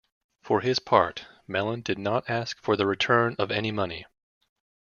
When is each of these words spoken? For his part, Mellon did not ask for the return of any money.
For 0.41 0.61
his 0.61 0.79
part, 0.79 1.27
Mellon 1.45 1.81
did 1.81 1.99
not 1.99 2.27
ask 2.27 2.59
for 2.59 2.75
the 2.75 2.87
return 2.87 3.35
of 3.37 3.51
any 3.51 3.69
money. 3.71 4.07